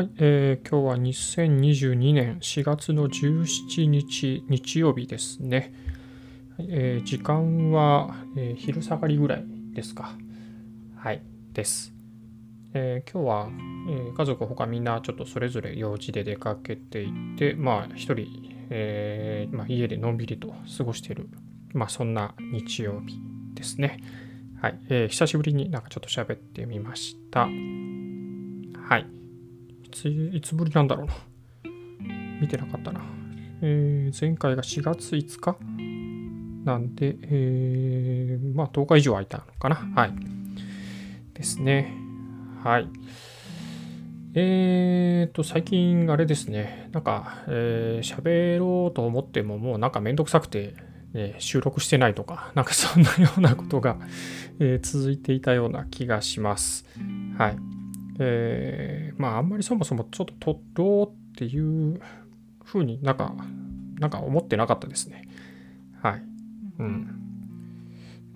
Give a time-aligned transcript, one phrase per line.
[0.00, 5.74] はい、えー、今日は2022年4月の17日日曜日ですね。
[6.58, 9.44] えー、時間は、えー、昼下がりぐらい
[9.74, 10.14] ですか。
[10.96, 11.20] はい、
[11.52, 11.92] です。
[12.72, 13.50] えー、今日は、
[13.90, 18.26] え家族他みんなちょっとそれぞれ用事で出かけていて、まあ一人、
[18.70, 21.28] えまあ、家でのんびりと過ごしている、
[21.74, 23.20] まあそんな日曜日
[23.52, 23.98] ですね。
[24.62, 27.40] はい、え久しぶりになんかちょっと喋ってみました。
[27.40, 29.19] はい。
[29.90, 31.14] ついつぶりなんだろうな。
[32.40, 33.00] 見てなかったな。
[33.62, 35.56] えー、前回が4月5日
[36.64, 39.76] なんで、えー、まあ10日以上空いたのかな。
[39.94, 40.12] はい。
[41.34, 41.94] ですね。
[42.62, 42.88] はい。
[44.34, 50.74] えーと、最近あれですね、なんか、えー、喋ろうと思ってももうなんかめんどくさくて、
[51.14, 53.96] えー、収録してないとか、なんかそんなようなことが、
[54.60, 56.86] えー、続いていたような気がします。
[57.36, 57.69] はい。
[58.22, 62.00] えー、まああんまりそもそもちょっと撮ろうっていう
[62.64, 63.34] ふうになんか、
[63.98, 65.26] なんか思ってなかったですね。
[66.02, 66.22] はい。
[66.78, 67.16] うん。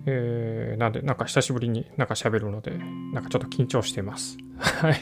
[0.07, 2.71] えー、なんで、なんか久しぶりになんか喋るので、
[3.13, 4.37] なんかちょっと緊張してます。
[4.57, 4.97] はい。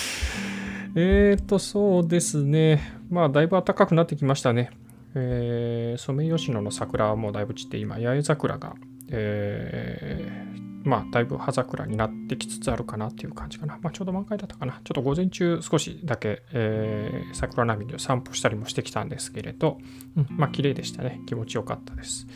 [0.94, 2.80] えっと、そうですね。
[3.10, 4.70] まあ、だいぶ暖かくなってきましたね。
[5.14, 8.74] えー、ソメイヨシノの桜はもうだいぶ散って、今、八重桜が、
[9.10, 13.78] えー、まあ、だいぶ葉桜になってきつつあるかなっていう感じかな。
[13.82, 14.72] まあ、ちょうど満開だったかな。
[14.72, 19.78] ちょっと午前中少しだけ、えー、桜並木を散歩したりもしてきたんですけれど、
[20.16, 21.20] うん、まあ、綺麗でしたね。
[21.26, 22.26] 気持ちよかったです。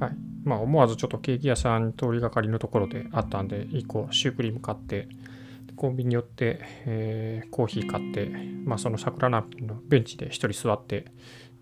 [0.00, 0.12] はい。
[0.44, 5.08] まあ、思わずちょっとケーキ屋さん通りがかりのところであったんで、1個シュークリーム買って、
[5.78, 8.30] コンビニ寄って、えー、コーヒー買って、
[8.64, 11.06] まあ、その桜並木のベンチで1人座って、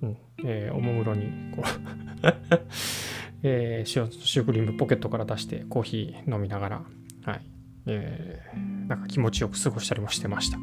[0.03, 2.27] うんえー、おもむろにこう
[3.43, 6.83] えー、シュークリームポケットから出してコーヒー飲みながら、
[7.25, 7.43] はい、
[7.87, 10.59] えー、なんか気持ちよく過ごしたりもしてました。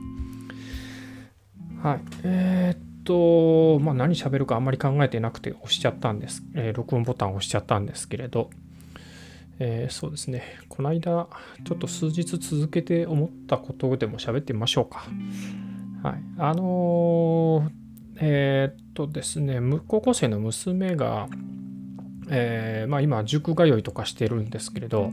[1.82, 2.02] はい。
[2.24, 6.44] えー、っと、まあ何喋るかあんまり考えてなくて押しちゃったんです。
[6.56, 8.50] えー、録音ボタンを押しちゃったんですけれど、
[9.60, 10.44] えー、そうですね。
[10.70, 11.28] この間、
[11.66, 15.06] ちょっと数日続けて思ったことでも喋ってみましょうか。
[16.04, 16.24] はい。
[16.38, 17.72] あのー、
[18.20, 21.28] えー、っとですね、高校生の娘が、
[22.30, 25.12] えー、まあ、今塾通いとかしてるんですけれど、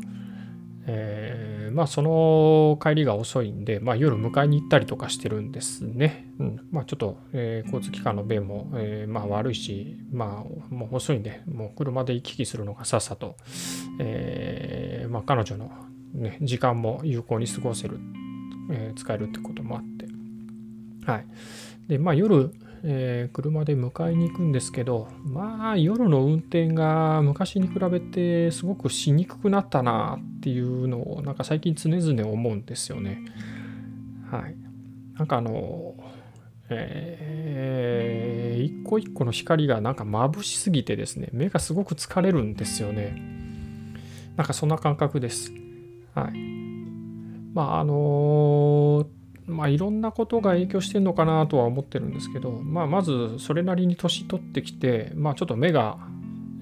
[0.87, 6.27] えー、まあその帰りが遅いんで、まあ、夜迎えに行ったりとかしてるんですね。
[6.39, 13.37] うんまあ、ちょっと、えー、交通機関の便も、えー、まあ悪いし、まあもう遅いんで、もう車で行き来するのがさっさと、
[14.01, 15.71] えー、まあ彼女の、
[16.15, 17.99] ね、時間も有効に過ごせる、
[18.71, 20.07] えー、使えるってこともあって。
[21.11, 21.27] はい。
[21.89, 33.23] で、まあ夜、えー、車で迎えに行くんですけど、まあ夜の運転が昔に比べてすごくしにくくなったなっていうのをなんか最近常々思うんですよね。
[34.31, 34.57] はい。
[35.17, 35.95] なんかあの、
[36.71, 43.21] えー、一個一個の光がなんか眩しすぎてですね、目がすごく疲れるんですよね。
[44.37, 45.53] なんかそんな感覚です。
[46.15, 46.33] はい。
[47.53, 49.20] まああのー
[49.51, 55.99] まあ、いろんなことが影響してるのかなとは思ってるんですけど、まあ、まずそれなりに年取ってきて、まあ、ちょっと目が、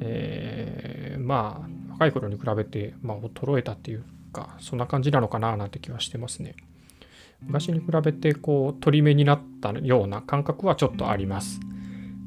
[0.00, 6.54] えー、まあ若い頃に比べて、まあ、衰えたっていうかそんな感じなのかななんて気はしてますね。
[7.40, 11.60] 昔に比べてこう鳥目になったような感覚はちょっとあります。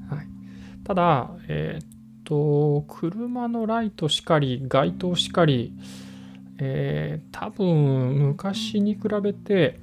[0.09, 0.27] はい、
[0.85, 1.87] ただ、えー、っ
[2.23, 5.73] と車のライトしかり街灯しかり、
[6.59, 9.79] えー、多分昔に比べて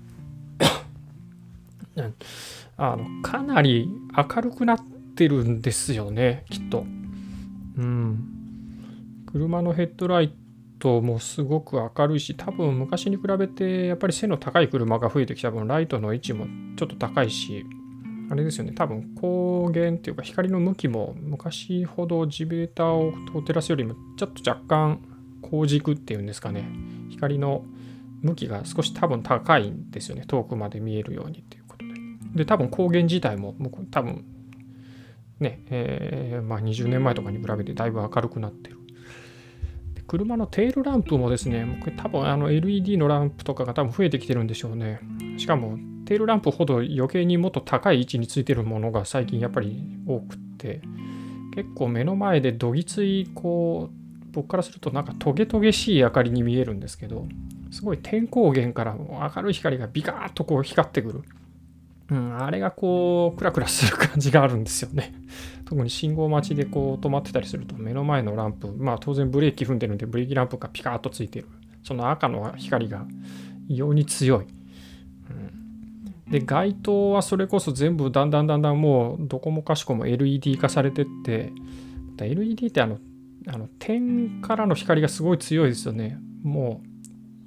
[2.77, 4.79] あのかなり明るくなっ
[5.17, 6.85] てるんですよねきっと。
[7.77, 8.35] うん。
[9.27, 10.33] 車のヘッドライ
[10.79, 17.67] トもすごく明るいし多分昔に比べてやっぱり背の高い車が増えてきた分ライトの位置もちょっと高いし
[18.31, 25.01] あれですよね多分光源っていうか光の向きも昔ほど地ベータを照らすよりもちょっと若干
[25.43, 26.69] 光軸っていうんですかね
[27.11, 27.65] 光の
[28.23, 31.58] 向きが少し多分高いんですよね遠くまで見えるようにって
[32.35, 33.55] で、多分光源自体も、
[33.91, 34.25] 多分、
[35.41, 38.79] ね、えー、まあ、20年前とかに比べてだいぶ明るくなってる。
[39.95, 45.01] で車のテールランプもですね、多分あの LED のランプとかが多分増えてきてるんでしょうね。
[45.37, 50.81] しかも、テールランプほど余計にもっと高い位置についてるものが最近やっぱり多くって、
[51.55, 53.99] 結構目の前でどぎつい、こう、
[54.33, 57.27] 僕からするとなんかトゲトゲしい明かりに見えるんですけど、
[57.71, 61.23] すごい天光源から明るい光がビカーッとこう光ってくる。
[62.11, 65.13] うん、あれがこう、クラクラする感じがあるんですよね。
[65.67, 71.47] 特に信号待ちでこう止まってたりすると、目の前のランプ、まあ当然ブレーキ踏んでるんで、ブレーキランプがピカーッとついてる。
[71.83, 73.07] その赤の光が
[73.69, 74.47] 異様に強い。
[75.31, 81.53] うん、で街灯はそれこそ全部だんだんだんだんもうどこもかしこも LED 化されてって
[82.19, 82.99] LED ってあの
[83.47, 86.89] あの点からの光がすごい強いですよねもう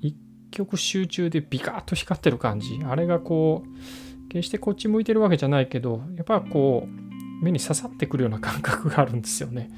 [0.01, 0.15] 一
[0.49, 3.69] 極集中でビカーッと光ってる感じあれがこう
[4.31, 9.69] 決してこっち向いてるわけじゃないけどやっぱこう目に刺さってくるような感覚があるんですよね。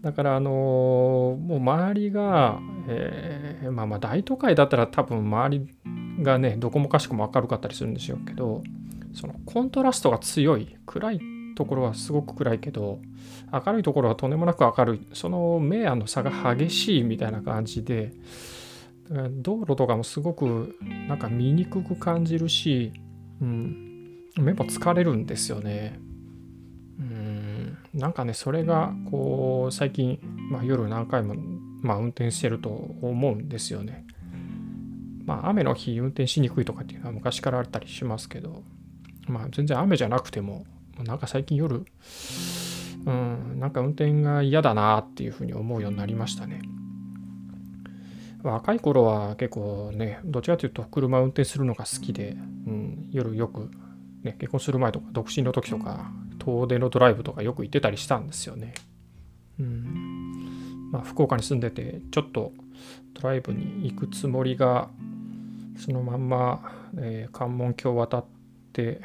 [0.00, 2.58] だからあのもう周りが、
[2.88, 5.68] えー、まあまあ大都会だったら多分周り
[6.22, 8.62] がねどこもかしこも明るかったりするんでしょうけど
[9.12, 11.20] そのコントラストが強い暗い
[11.54, 13.00] ところはすごく暗いけど
[13.52, 15.06] 明るいところはとんでもなく明るい。
[15.12, 18.14] その明暗の差が激しいみたいな感じで
[19.42, 20.76] 道路とかもすごく
[21.08, 22.92] なんか見にくく感じるし、
[23.40, 25.98] うん、目も疲れるんですよね。
[26.98, 30.18] うんなんかねそれがこう最近、
[30.50, 31.34] まあ、夜何回も、
[31.80, 34.06] まあ、運転してると思うんですよね。
[35.24, 38.64] まあ、雨の日運転しにくいとかっていうのは昔からあったりしますけど、
[39.28, 40.66] まあ、全然雨じゃなくても、
[41.04, 41.84] なんか最近夜、
[43.06, 46.62] うん、なんか運転が嫌だなっていうふうに思うようになりましたね。
[48.42, 52.79] 若い頃は結構ね、どちらかというと車運転するのが好きで、うん、
[53.10, 53.70] 夜よく、
[54.22, 58.74] ね、結婚する前とか独身の時とか、遠出のドライブとかよく行ってたりしたんですよね。
[59.58, 62.52] うんまあ、福岡に住んでて、ちょっと
[63.14, 64.88] ドライブに行くつもりが
[65.80, 66.60] そのまんま、
[66.98, 68.24] えー、関門橋渡っ
[68.72, 69.00] て、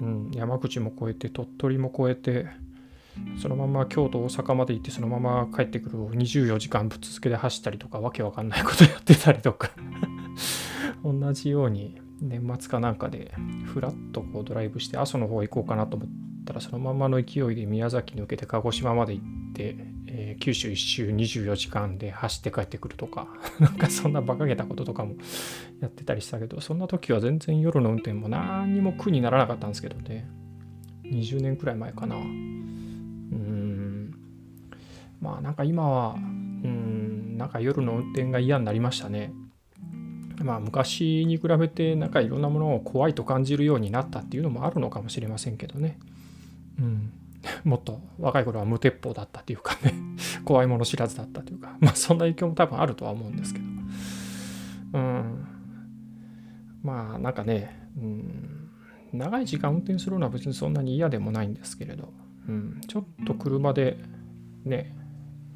[0.00, 2.46] うん、山口も越えて鳥取も越えて
[3.40, 9.70] そのまま京都大阪まで行ってそのまま帰ってくるを24時間ぶっ続けで走ったりとかわけわかんないことやってたりとか
[11.04, 13.32] 同じように年末かなんかで
[13.66, 16.08] ふらっとこうドライブして阿蘇の方行こうかなと思っ
[16.46, 23.26] たらそのままの勢いで宮崎抜けて鹿児島まで行ってえー、九州一周24時間で走って帰ってくるとか、
[23.58, 25.16] なんかそんな馬鹿げたこととかも
[25.80, 30.28] やってたりしたけど、そんな時は全然夜の運転も何にも苦にならなかったんですけどね。
[31.04, 32.16] 20年くらい前かな。
[32.16, 34.14] うん。
[35.20, 39.32] まあなんか今は、うん、なんか夜の運転が嫌になりましたね。
[40.42, 45.98] まあ昔に比べてなんかいろんなものを怖いと感じるようになったっていうのもあるのかもしれませんけどね。
[46.78, 47.12] うん。
[47.62, 49.94] もっと若い頃は無鉄砲だったというかね。
[50.44, 51.76] 怖いもの知らずだったというか。
[51.80, 53.66] まあそんな影響も多分あるとは思うんですけど。
[54.94, 55.46] うん。
[56.82, 58.70] まあなんかね、うん、
[59.12, 62.12] 長い時間運転するのは別にそんなに嫌でもないんですけれど、
[62.48, 63.98] うん、ちょっと車で
[64.64, 64.94] ね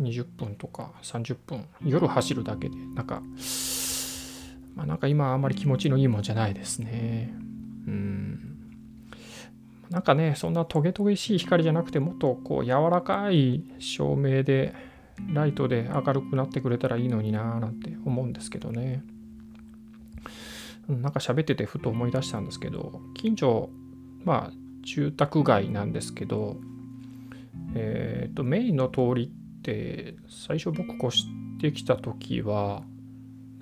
[0.00, 3.22] 20分とか30分夜走るだけでなんか
[4.78, 7.34] まあなんか今あんまり気持ちのいいもんじゃないですね
[7.86, 8.48] うん
[9.90, 14.74] なんかね、そんなトゲトゲしい光じゃなくて、もっとこう柔らかい照明で、
[15.32, 19.02] ライトで明るくなってくれたらいいのになぁなんて思うんですけどね。
[20.88, 23.70] なんか喋っててふと思い出したんですけど、近所、
[24.24, 24.52] まあ
[24.84, 26.56] 住宅街なんですけど、
[27.74, 31.26] えっ、ー、と、メインの通りって最初僕越し
[31.60, 32.82] てきた時は、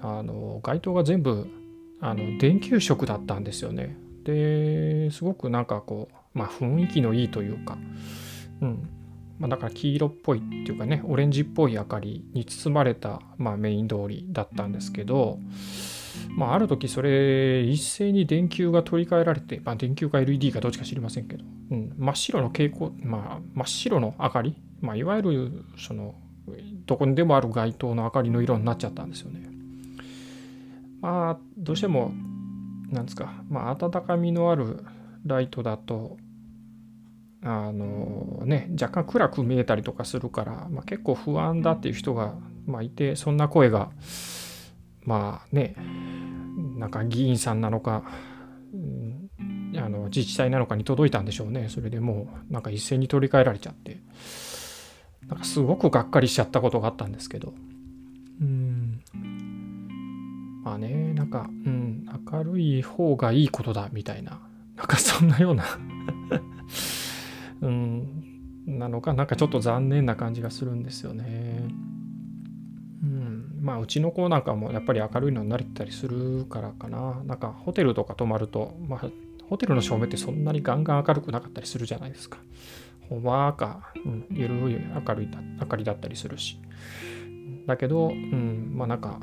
[0.01, 1.49] あの街灯が全部
[2.01, 3.97] あの電球色だったんですよね。
[4.25, 7.79] ですごくなんかこう、まあ、雰囲気のいいというか、
[8.61, 8.89] うん
[9.39, 15.39] まあ、だから黄色っぽいっていうかねオレンジっぽい明かりに包まれた、まあ、メイン通りだったんですけど、
[16.37, 26.15] まあ、ある時それ一斉に電球が取り替えられて、まあ、電球か LED かどっちか知りませんけど、うん、真っ白の蛍光、まあ、真っ白の明かり、まあ、いわゆるその
[26.87, 29.56] どこにでもある街灯の明かりの色になっちゃったんですよね。
[31.07, 32.11] まあどうしても
[32.91, 34.85] なんですか、まあ、温かみのある
[35.25, 36.17] ライトだと、
[37.43, 42.35] あのね、若干暗く見えたりとかするから、まあ、結構不安だっていう人が、
[42.67, 43.91] まあ、いて、そんな声が、
[45.05, 45.77] まあね、
[46.77, 48.03] なんか議員さんなのか、
[48.75, 49.31] うん、
[49.77, 51.69] あの自治体なのかに届いたんでしょうね。
[51.69, 54.01] それでもう、なんか一斉に取り替えられちゃって、
[55.29, 57.55] なんかすごくがっかりしちゃったことがあったんですけど、
[60.67, 64.41] まあね、なんか、うん、明るい方がいいことだみたいな、
[64.75, 65.65] なんかそんなような
[67.63, 68.25] うん、
[68.67, 71.69] なのか、なんかちょっと残念な感じがするんですよね。
[73.01, 77.23] うん、まあ、うちの子なんかもやっぱり明るいのになれたりするからかな。
[77.25, 79.09] なんかホテルとか泊まると、まあ、
[79.49, 82.39] ホテルの照明ってそんなにガンガン明るくなかったりするじゃないですか。
[83.09, 85.29] ほんわか、うん、ゆるい明るい
[85.61, 86.59] 明かりだったりするし。
[87.69, 89.21] だけど、うん、まあなんか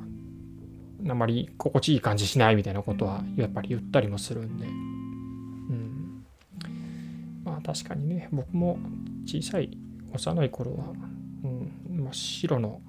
[1.09, 6.25] あまり心地いい感じしないみたいなことはやっぱり言ったりもするんで、うん、
[7.43, 8.77] まあ確かにね僕も
[9.25, 9.77] 小さい
[10.13, 10.85] 幼い頃は、
[11.43, 11.71] うん、
[12.03, 12.81] 真っ白の、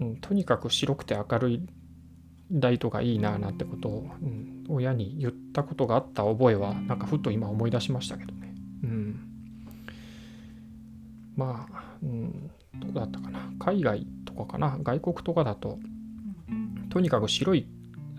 [0.00, 1.66] うん、とにかく白くて明るい
[2.50, 8.54] ライトがいいななんてことを、うん、親に言ったことがあった覚えはなんかふっと今思い出しましたけどね。
[8.84, 9.20] うん、
[11.36, 13.50] まあ、うん、どうだったかな。
[13.58, 14.78] 海外とかかな。
[14.82, 15.78] 外国とかだと
[16.90, 17.66] とにかく白い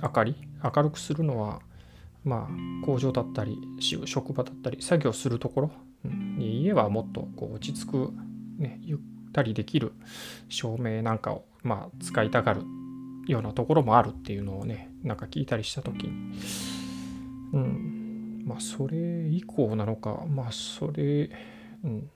[0.01, 1.61] 明かり明るくするのは
[2.23, 3.57] まあ工場だったり
[4.05, 5.71] 職場だったり作業するところ、
[6.05, 8.13] うん、家はもっとこう落ち着く、
[8.57, 8.99] ね、ゆっ
[9.33, 9.93] たりできる
[10.49, 12.61] 照明なんかをまあ使いたがる
[13.27, 16.39] ようなところもあるっていうのをねなんか聞いたりした時に。
[17.53, 18.43] うん。
[18.45, 20.23] まあそれ以降なのか。
[20.27, 21.29] まあそれ
[21.83, 22.09] うん。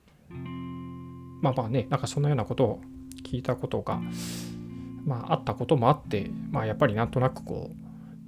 [1.40, 2.80] まあまあねなんかそんなようなことを
[3.22, 4.00] 聞いたことが
[5.04, 7.70] まああったこともあってまあやっぱりなんとなくこ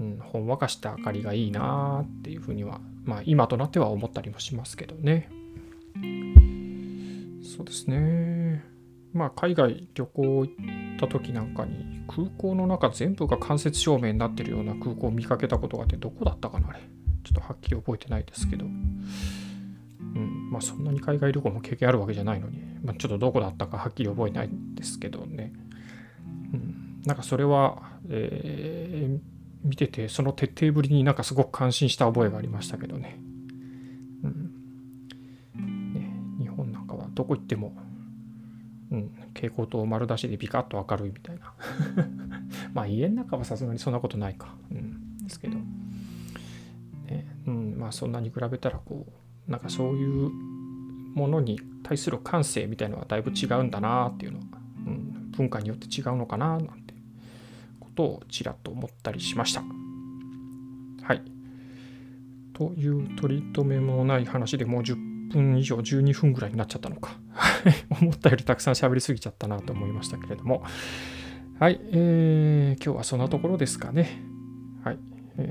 [0.01, 5.29] う、うん、ほんわかした明かりがいいなっていうふうにはまあ今となっては思ったりもしますけどね。
[7.43, 8.65] そうですね。
[9.13, 10.55] まあ海外旅行行っ
[10.99, 16.81] た時なんかに空港の中全部が間接照明になってるような空港を見かけたことがあってどこだったかなあれ。
[17.25, 25.53] ちょっとはっきり覚えてないですけど、うん、まあそんなに海外旅行も経験あるわけじゃないのに、まあ、ちょっとどこだったかはっきり覚えないですけどね、
[27.07, 29.21] なんかそれは、えー、
[29.63, 33.19] 見ててその徹底ぶりになんかすごく感心した覚えがありましたけどね,、
[34.25, 37.75] うん、ね日本なんかはどこ行っても
[38.91, 41.55] うん、蛍光灯丸出しでビカッと明るいみたいな。
[42.73, 45.57] まあ家の中はさすがにそんなことないか、うん、ですけど、
[47.09, 49.07] ねうん、まあそんなに比べたらこ
[49.49, 50.31] うなんかそういう
[51.15, 54.45] ものに対する感性みたいのはだいぶ違うんだなっていうのは、
[54.87, 56.86] うん、文化によって違うのかななんて
[57.97, 59.63] ことをちらっと思ったりしました。
[61.03, 61.23] はい。
[62.53, 67.19] という取り留めもない話でもう10分以上12分ぐらいになっちゃったのか。
[68.01, 70.63] 思ったよりたくさん喋りすぎちゃったなと思いましたけれども。
[71.59, 74.21] はい、えー、今日はそんなところですかね。
[74.85, 74.99] はい、
[75.39, 75.51] え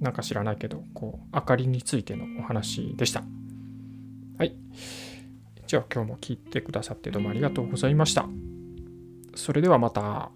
[0.00, 3.22] ー、なんか知らないけどこう明かりについてのお話でした。
[4.38, 4.56] はい。
[5.66, 8.26] じゃあ今日も聞いてくださってどうもありがとうございました。
[9.34, 10.30] それではまた。